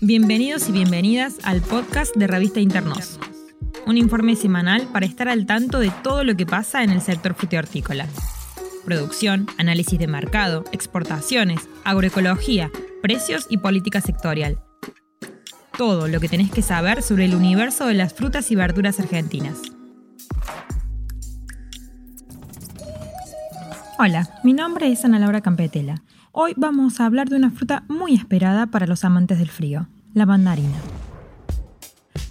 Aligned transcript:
Bienvenidos 0.00 0.68
y 0.68 0.72
bienvenidas 0.72 1.38
al 1.42 1.60
podcast 1.60 2.14
de 2.14 2.28
Revista 2.28 2.60
Internos, 2.60 3.18
un 3.84 3.96
informe 3.96 4.36
semanal 4.36 4.86
para 4.92 5.06
estar 5.06 5.28
al 5.28 5.44
tanto 5.44 5.80
de 5.80 5.90
todo 6.04 6.22
lo 6.22 6.36
que 6.36 6.46
pasa 6.46 6.84
en 6.84 6.90
el 6.90 7.00
sector 7.00 7.34
frutihortícola. 7.34 8.06
Producción, 8.84 9.48
análisis 9.58 9.98
de 9.98 10.06
mercado, 10.06 10.62
exportaciones, 10.70 11.68
agroecología, 11.82 12.70
precios 13.02 13.48
y 13.50 13.56
política 13.56 14.00
sectorial. 14.00 14.60
Todo 15.76 16.06
lo 16.06 16.20
que 16.20 16.28
tenés 16.28 16.52
que 16.52 16.62
saber 16.62 17.02
sobre 17.02 17.24
el 17.24 17.34
universo 17.34 17.86
de 17.86 17.94
las 17.94 18.14
frutas 18.14 18.52
y 18.52 18.54
verduras 18.54 19.00
argentinas. 19.00 19.58
Hola, 23.98 24.30
mi 24.44 24.52
nombre 24.52 24.92
es 24.92 25.04
Ana 25.04 25.18
Laura 25.18 25.40
Campetela. 25.40 26.04
Hoy 26.40 26.54
vamos 26.56 27.00
a 27.00 27.06
hablar 27.06 27.28
de 27.28 27.34
una 27.34 27.50
fruta 27.50 27.82
muy 27.88 28.14
esperada 28.14 28.66
para 28.66 28.86
los 28.86 29.04
amantes 29.04 29.40
del 29.40 29.48
frío, 29.48 29.88
la 30.14 30.24
mandarina. 30.24 30.76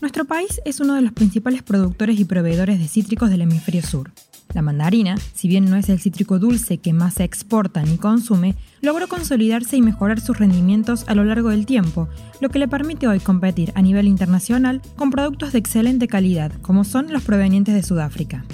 Nuestro 0.00 0.24
país 0.26 0.60
es 0.64 0.78
uno 0.78 0.94
de 0.94 1.02
los 1.02 1.10
principales 1.10 1.64
productores 1.64 2.20
y 2.20 2.24
proveedores 2.24 2.78
de 2.78 2.86
cítricos 2.86 3.30
del 3.30 3.40
hemisferio 3.40 3.82
sur. 3.82 4.12
La 4.54 4.62
mandarina, 4.62 5.16
si 5.34 5.48
bien 5.48 5.68
no 5.68 5.74
es 5.74 5.88
el 5.88 5.98
cítrico 5.98 6.38
dulce 6.38 6.78
que 6.78 6.92
más 6.92 7.14
se 7.14 7.24
exporta 7.24 7.82
ni 7.82 7.96
consume, 7.96 8.54
logró 8.80 9.08
consolidarse 9.08 9.76
y 9.76 9.82
mejorar 9.82 10.20
sus 10.20 10.38
rendimientos 10.38 11.02
a 11.08 11.16
lo 11.16 11.24
largo 11.24 11.48
del 11.48 11.66
tiempo, 11.66 12.08
lo 12.40 12.48
que 12.48 12.60
le 12.60 12.68
permite 12.68 13.08
hoy 13.08 13.18
competir 13.18 13.72
a 13.74 13.82
nivel 13.82 14.06
internacional 14.06 14.82
con 14.94 15.10
productos 15.10 15.50
de 15.50 15.58
excelente 15.58 16.06
calidad, 16.06 16.52
como 16.62 16.84
son 16.84 17.12
los 17.12 17.24
provenientes 17.24 17.74
de 17.74 17.82
Sudáfrica. 17.82 18.44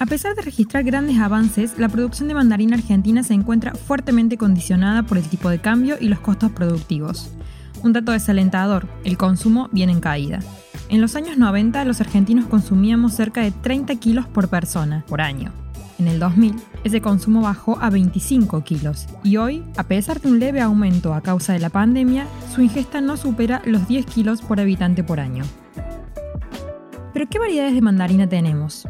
A 0.00 0.06
pesar 0.06 0.34
de 0.34 0.40
registrar 0.40 0.82
grandes 0.82 1.18
avances, 1.18 1.78
la 1.78 1.86
producción 1.86 2.26
de 2.26 2.32
mandarina 2.32 2.74
argentina 2.74 3.22
se 3.22 3.34
encuentra 3.34 3.74
fuertemente 3.74 4.38
condicionada 4.38 5.02
por 5.02 5.18
el 5.18 5.28
tipo 5.28 5.50
de 5.50 5.58
cambio 5.58 5.98
y 6.00 6.08
los 6.08 6.20
costos 6.20 6.50
productivos. 6.52 7.30
Un 7.82 7.92
dato 7.92 8.12
desalentador, 8.12 8.88
el 9.04 9.18
consumo 9.18 9.68
viene 9.72 9.92
en 9.92 10.00
caída. 10.00 10.38
En 10.88 11.02
los 11.02 11.16
años 11.16 11.36
90 11.36 11.84
los 11.84 12.00
argentinos 12.00 12.46
consumíamos 12.46 13.12
cerca 13.12 13.42
de 13.42 13.50
30 13.50 13.94
kilos 13.96 14.26
por 14.26 14.48
persona 14.48 15.04
por 15.06 15.20
año. 15.20 15.52
En 15.98 16.08
el 16.08 16.18
2000 16.18 16.56
ese 16.82 17.02
consumo 17.02 17.42
bajó 17.42 17.78
a 17.78 17.90
25 17.90 18.64
kilos 18.64 19.06
y 19.22 19.36
hoy, 19.36 19.62
a 19.76 19.82
pesar 19.82 20.18
de 20.18 20.28
un 20.28 20.38
leve 20.38 20.62
aumento 20.62 21.12
a 21.12 21.20
causa 21.20 21.52
de 21.52 21.58
la 21.58 21.68
pandemia, 21.68 22.26
su 22.54 22.62
ingesta 22.62 23.02
no 23.02 23.18
supera 23.18 23.60
los 23.66 23.86
10 23.86 24.06
kilos 24.06 24.40
por 24.40 24.60
habitante 24.60 25.04
por 25.04 25.20
año. 25.20 25.44
Pero 27.12 27.28
¿qué 27.28 27.38
variedades 27.38 27.74
de 27.74 27.82
mandarina 27.82 28.26
tenemos? 28.26 28.88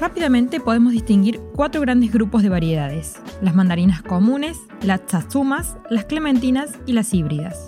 Rápidamente 0.00 0.60
podemos 0.60 0.92
distinguir 0.92 1.40
cuatro 1.56 1.80
grandes 1.80 2.12
grupos 2.12 2.44
de 2.44 2.48
variedades, 2.48 3.20
las 3.42 3.56
mandarinas 3.56 4.00
comunes, 4.00 4.56
las 4.82 5.04
tsatsumas, 5.04 5.76
las 5.90 6.04
clementinas 6.04 6.78
y 6.86 6.92
las 6.92 7.12
híbridas. 7.12 7.66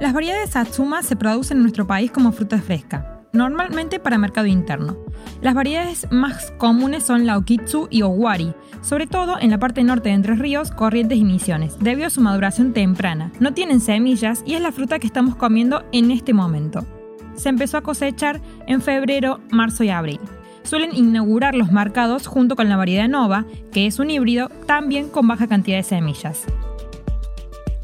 Las 0.00 0.14
variedades 0.14 0.50
Satsuma 0.50 1.02
se 1.02 1.16
producen 1.16 1.58
en 1.58 1.64
nuestro 1.64 1.86
país 1.86 2.10
como 2.10 2.32
fruta 2.32 2.58
fresca, 2.62 3.20
normalmente 3.34 4.00
para 4.00 4.16
mercado 4.16 4.46
interno. 4.46 4.96
Las 5.42 5.52
variedades 5.52 6.06
más 6.10 6.54
comunes 6.56 7.02
son 7.02 7.26
la 7.26 7.36
Okitsu 7.36 7.88
y 7.90 8.00
Owari, 8.00 8.54
sobre 8.80 9.06
todo 9.06 9.38
en 9.38 9.50
la 9.50 9.58
parte 9.58 9.84
norte 9.84 10.08
de 10.08 10.14
Entre 10.14 10.36
Ríos, 10.36 10.70
Corrientes 10.70 11.18
y 11.18 11.24
Misiones, 11.24 11.78
debido 11.80 12.06
a 12.06 12.10
su 12.10 12.22
maduración 12.22 12.72
temprana. 12.72 13.30
No 13.40 13.52
tienen 13.52 13.80
semillas 13.80 14.42
y 14.46 14.54
es 14.54 14.62
la 14.62 14.72
fruta 14.72 14.98
que 14.98 15.06
estamos 15.06 15.36
comiendo 15.36 15.84
en 15.92 16.12
este 16.12 16.32
momento. 16.32 16.86
Se 17.34 17.50
empezó 17.50 17.76
a 17.76 17.82
cosechar 17.82 18.40
en 18.66 18.80
febrero, 18.80 19.40
marzo 19.50 19.84
y 19.84 19.90
abril 19.90 20.18
suelen 20.62 20.94
inaugurar 20.94 21.54
los 21.54 21.72
marcados 21.72 22.26
junto 22.26 22.56
con 22.56 22.68
la 22.68 22.76
variedad 22.76 23.08
Nova, 23.08 23.46
que 23.72 23.86
es 23.86 23.98
un 23.98 24.10
híbrido 24.10 24.48
también 24.66 25.08
con 25.08 25.26
baja 25.28 25.46
cantidad 25.46 25.76
de 25.76 25.82
semillas. 25.82 26.44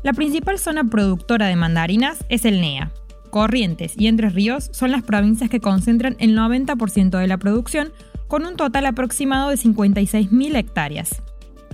La 0.02 0.12
principal 0.12 0.58
zona 0.58 0.84
productora 0.84 1.46
de 1.46 1.56
mandarinas 1.56 2.24
es 2.28 2.44
el 2.44 2.60
NEA. 2.60 2.92
Corrientes 3.30 3.94
y 3.98 4.06
Entre 4.06 4.30
Ríos 4.30 4.70
son 4.72 4.92
las 4.92 5.02
provincias 5.02 5.50
que 5.50 5.60
concentran 5.60 6.16
el 6.20 6.36
90% 6.36 7.18
de 7.18 7.26
la 7.26 7.38
producción, 7.38 7.92
con 8.28 8.46
un 8.46 8.56
total 8.56 8.86
aproximado 8.86 9.50
de 9.50 9.56
56.000 9.56 10.56
hectáreas. 10.56 11.22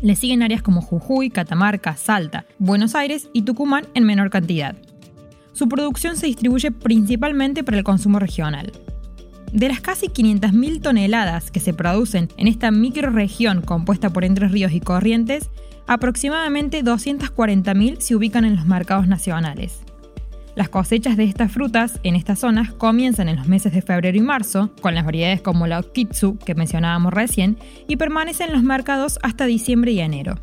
Le 0.01 0.17
siguen 0.17 0.43
áreas 0.43 0.63
como 0.63 0.83
Jujuy, 0.83 1.31
Catamarca, 1.31 1.97
Salta, 1.97 2.45
Buenos 2.59 2.95
Aires 2.95 3.29
y 3.33 3.43
Tucumán 3.43 3.87
en 3.95 4.05
menor 4.05 4.31
cantidad. 4.31 4.75
Su 5.53 5.69
producción 5.69 6.17
se 6.17 6.27
distribuye 6.27 6.71
principalmente 6.71 7.63
para 7.63 7.79
el 7.79 7.85
consumo 7.85 8.19
regional. 8.19 8.73
De 9.53 9.69
las 9.69 9.83
casi 9.83 10.09
500.000 10.09 10.81
toneladas 10.81 11.51
que 11.51 11.61
se 11.61 11.75
producen 11.75 12.29
en 12.39 12.49
esta 12.49 12.71
microregión 12.71 13.61
compuesta 13.61 14.11
por 14.11 14.25
Entre 14.25 14.49
Ríos 14.49 14.73
y 14.73 14.81
Corrientes, 14.81 15.51
aproximadamente 15.87 16.83
240.000 16.83 18.01
se 18.01 18.17
ubican 18.17 18.47
en 18.47 18.57
los 18.57 18.65
mercados 18.65 19.09
nacionales. 19.09 19.81
Las 20.55 20.71
cosechas 20.71 21.19
de 21.19 21.25
estas 21.25 21.53
frutas 21.53 22.01
en 22.03 22.17
estas 22.17 22.39
zonas 22.39 22.73
comienzan 22.73 23.29
en 23.29 23.37
los 23.37 23.47
meses 23.47 23.75
de 23.75 23.83
febrero 23.83 24.17
y 24.17 24.23
marzo, 24.23 24.75
con 24.81 24.95
las 24.95 25.05
variedades 25.05 25.43
como 25.43 25.67
la 25.67 25.81
Okitsu 25.81 26.39
que 26.39 26.55
mencionábamos 26.55 27.13
recién, 27.13 27.59
y 27.87 27.97
permanecen 27.97 28.49
en 28.49 28.55
los 28.55 28.63
mercados 28.63 29.19
hasta 29.23 29.45
diciembre 29.45 29.93
y 29.93 30.01
enero. 30.01 30.39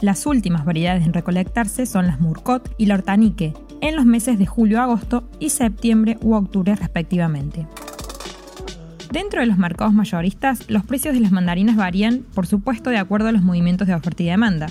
Las 0.00 0.26
últimas 0.26 0.64
variedades 0.64 1.06
en 1.06 1.12
recolectarse 1.12 1.86
son 1.86 2.08
las 2.08 2.20
Murcot 2.20 2.74
y 2.78 2.86
la 2.86 2.94
Hortanique, 2.94 3.54
en 3.80 3.94
los 3.94 4.06
meses 4.06 4.40
de 4.40 4.46
julio-agosto 4.46 5.28
y 5.38 5.50
septiembre 5.50 6.18
u 6.20 6.34
octubre 6.34 6.74
respectivamente. 6.74 7.66
Dentro 9.10 9.40
de 9.40 9.46
los 9.46 9.58
mercados 9.58 9.94
mayoristas, 9.94 10.68
los 10.68 10.84
precios 10.84 11.14
de 11.14 11.20
las 11.20 11.32
mandarinas 11.32 11.76
varían, 11.76 12.24
por 12.34 12.46
supuesto, 12.46 12.90
de 12.90 12.98
acuerdo 12.98 13.28
a 13.28 13.32
los 13.32 13.42
movimientos 13.42 13.86
de 13.86 13.94
oferta 13.94 14.22
y 14.22 14.26
demanda. 14.26 14.66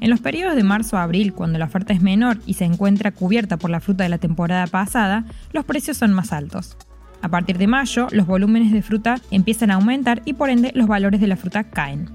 En 0.00 0.10
los 0.10 0.20
periodos 0.20 0.54
de 0.54 0.62
marzo 0.62 0.96
a 0.96 1.02
abril, 1.02 1.32
cuando 1.32 1.58
la 1.58 1.64
oferta 1.64 1.92
es 1.92 2.00
menor 2.00 2.38
y 2.46 2.54
se 2.54 2.64
encuentra 2.64 3.10
cubierta 3.10 3.56
por 3.56 3.70
la 3.70 3.80
fruta 3.80 4.04
de 4.04 4.10
la 4.10 4.18
temporada 4.18 4.66
pasada, 4.66 5.24
los 5.52 5.64
precios 5.64 5.96
son 5.96 6.12
más 6.12 6.32
altos. 6.32 6.76
A 7.20 7.28
partir 7.28 7.58
de 7.58 7.66
mayo, 7.66 8.06
los 8.12 8.26
volúmenes 8.26 8.72
de 8.72 8.82
fruta 8.82 9.16
empiezan 9.30 9.70
a 9.70 9.74
aumentar 9.74 10.22
y 10.24 10.34
por 10.34 10.50
ende 10.50 10.70
los 10.74 10.86
valores 10.86 11.20
de 11.20 11.26
la 11.26 11.36
fruta 11.36 11.64
caen. 11.64 12.10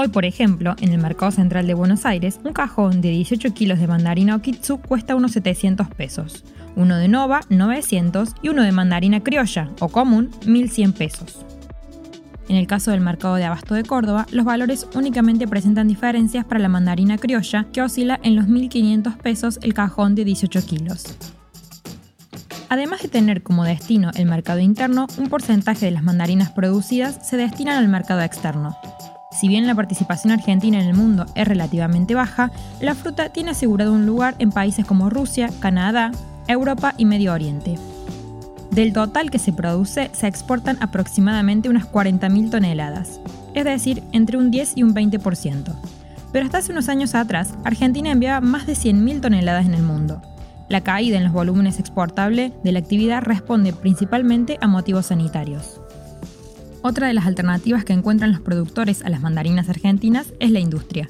Hoy, 0.00 0.06
por 0.06 0.24
ejemplo, 0.24 0.76
en 0.80 0.92
el 0.92 0.98
mercado 1.00 1.32
central 1.32 1.66
de 1.66 1.74
Buenos 1.74 2.06
Aires, 2.06 2.38
un 2.44 2.52
cajón 2.52 3.00
de 3.00 3.10
18 3.10 3.52
kilos 3.52 3.80
de 3.80 3.88
mandarina 3.88 4.36
Okitsu 4.36 4.80
cuesta 4.80 5.16
unos 5.16 5.32
700 5.32 5.88
pesos 5.88 6.44
uno 6.76 6.96
de 6.98 7.08
Nova 7.08 7.40
900 7.48 8.36
y 8.40 8.50
uno 8.50 8.62
de 8.62 8.70
mandarina 8.70 9.18
criolla 9.24 9.70
o 9.80 9.88
común 9.88 10.30
1100 10.46 10.92
pesos. 10.92 11.44
En 12.48 12.54
el 12.54 12.68
caso 12.68 12.92
del 12.92 13.00
mercado 13.00 13.34
de 13.34 13.44
abasto 13.44 13.74
de 13.74 13.82
Córdoba, 13.82 14.24
los 14.30 14.44
valores 14.44 14.86
únicamente 14.94 15.48
presentan 15.48 15.88
diferencias 15.88 16.44
para 16.44 16.60
la 16.60 16.68
mandarina 16.68 17.18
criolla, 17.18 17.66
que 17.72 17.82
oscila 17.82 18.20
en 18.22 18.36
los 18.36 18.46
1.500 18.46 19.16
pesos 19.16 19.58
el 19.62 19.74
cajón 19.74 20.14
de 20.14 20.24
18 20.24 20.64
kilos. 20.64 21.16
Además 22.68 23.02
de 23.02 23.08
tener 23.08 23.42
como 23.42 23.64
destino 23.64 24.12
el 24.14 24.26
mercado 24.26 24.60
interno, 24.60 25.08
un 25.18 25.28
porcentaje 25.28 25.86
de 25.86 25.90
las 25.90 26.04
mandarinas 26.04 26.52
producidas 26.52 27.28
se 27.28 27.36
destinan 27.36 27.78
al 27.78 27.88
mercado 27.88 28.22
externo. 28.22 28.76
Si 29.38 29.46
bien 29.46 29.68
la 29.68 29.74
participación 29.76 30.32
argentina 30.32 30.80
en 30.80 30.88
el 30.88 30.96
mundo 30.96 31.24
es 31.36 31.46
relativamente 31.46 32.16
baja, 32.16 32.50
la 32.80 32.96
fruta 32.96 33.28
tiene 33.28 33.52
asegurado 33.52 33.92
un 33.92 34.04
lugar 34.04 34.34
en 34.40 34.50
países 34.50 34.84
como 34.84 35.10
Rusia, 35.10 35.48
Canadá, 35.60 36.10
Europa 36.48 36.94
y 36.96 37.04
Medio 37.04 37.32
Oriente. 37.32 37.76
Del 38.72 38.92
total 38.92 39.30
que 39.30 39.38
se 39.38 39.52
produce, 39.52 40.10
se 40.12 40.26
exportan 40.26 40.76
aproximadamente 40.80 41.68
unas 41.68 41.88
40.000 41.88 42.50
toneladas, 42.50 43.20
es 43.54 43.64
decir, 43.64 44.02
entre 44.10 44.38
un 44.38 44.50
10 44.50 44.76
y 44.76 44.82
un 44.82 44.92
20%. 44.92 45.72
Pero 46.32 46.44
hasta 46.44 46.58
hace 46.58 46.72
unos 46.72 46.88
años 46.88 47.14
atrás, 47.14 47.54
Argentina 47.62 48.10
enviaba 48.10 48.40
más 48.40 48.66
de 48.66 48.72
100.000 48.72 49.20
toneladas 49.20 49.66
en 49.66 49.74
el 49.74 49.84
mundo. 49.84 50.20
La 50.68 50.80
caída 50.80 51.16
en 51.16 51.22
los 51.22 51.32
volúmenes 51.32 51.78
exportables 51.78 52.52
de 52.64 52.72
la 52.72 52.80
actividad 52.80 53.22
responde 53.22 53.72
principalmente 53.72 54.58
a 54.60 54.66
motivos 54.66 55.06
sanitarios. 55.06 55.80
Otra 56.82 57.08
de 57.08 57.14
las 57.14 57.26
alternativas 57.26 57.84
que 57.84 57.92
encuentran 57.92 58.32
los 58.32 58.40
productores 58.40 59.02
a 59.02 59.08
las 59.08 59.20
mandarinas 59.20 59.68
argentinas 59.68 60.32
es 60.38 60.50
la 60.50 60.60
industria. 60.60 61.08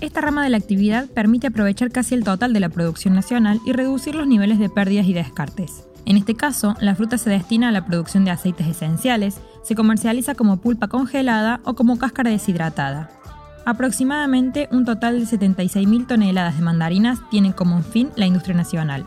Esta 0.00 0.20
rama 0.20 0.44
de 0.44 0.50
la 0.50 0.56
actividad 0.56 1.06
permite 1.08 1.48
aprovechar 1.48 1.90
casi 1.90 2.14
el 2.14 2.24
total 2.24 2.52
de 2.52 2.60
la 2.60 2.68
producción 2.68 3.14
nacional 3.14 3.60
y 3.66 3.72
reducir 3.72 4.14
los 4.14 4.26
niveles 4.26 4.58
de 4.58 4.68
pérdidas 4.68 5.06
y 5.06 5.12
descartes. 5.12 5.84
En 6.04 6.16
este 6.16 6.34
caso, 6.34 6.74
la 6.80 6.94
fruta 6.94 7.18
se 7.18 7.30
destina 7.30 7.68
a 7.68 7.72
la 7.72 7.84
producción 7.84 8.24
de 8.24 8.30
aceites 8.30 8.66
esenciales, 8.66 9.40
se 9.62 9.74
comercializa 9.74 10.34
como 10.34 10.58
pulpa 10.58 10.88
congelada 10.88 11.60
o 11.64 11.74
como 11.74 11.98
cáscara 11.98 12.30
deshidratada. 12.30 13.10
Aproximadamente 13.66 14.68
un 14.72 14.84
total 14.84 15.20
de 15.20 15.26
76.000 15.26 16.06
toneladas 16.06 16.56
de 16.56 16.62
mandarinas 16.62 17.18
tienen 17.30 17.52
como 17.52 17.82
fin 17.82 18.10
la 18.16 18.26
industria 18.26 18.56
nacional. 18.56 19.04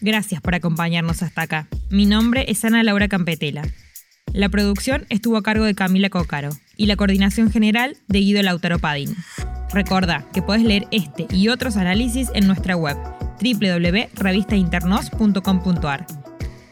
Gracias 0.00 0.40
por 0.40 0.54
acompañarnos 0.54 1.22
hasta 1.22 1.42
acá. 1.42 1.68
Mi 1.90 2.06
nombre 2.06 2.44
es 2.46 2.64
Ana 2.64 2.84
Laura 2.84 3.08
Campetela. 3.08 3.62
La 4.32 4.48
producción 4.48 5.06
estuvo 5.08 5.36
a 5.36 5.42
cargo 5.42 5.64
de 5.64 5.74
Camila 5.74 6.08
Cocaro 6.08 6.50
y 6.76 6.86
la 6.86 6.94
coordinación 6.94 7.50
general 7.50 7.96
de 8.06 8.20
Guido 8.20 8.40
Lautaro 8.42 8.78
Padín. 8.78 9.16
Recordá 9.72 10.24
que 10.32 10.40
podés 10.40 10.62
leer 10.62 10.86
este 10.92 11.26
y 11.34 11.48
otros 11.48 11.76
análisis 11.76 12.28
en 12.32 12.46
nuestra 12.46 12.76
web 12.76 12.96
www.revistainternos.com.ar. 13.42 16.06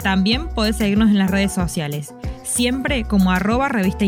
También 0.00 0.48
podés 0.50 0.76
seguirnos 0.76 1.10
en 1.10 1.18
las 1.18 1.32
redes 1.32 1.52
sociales, 1.52 2.14
siempre 2.44 3.02
como 3.02 3.32
arroba 3.32 3.68
revista 3.68 4.04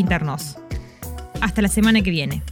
Hasta 1.41 1.61
la 1.61 1.69
semana 1.69 2.03
que 2.03 2.13
viene. 2.13 2.45